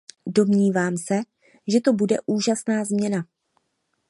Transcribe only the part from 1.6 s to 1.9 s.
že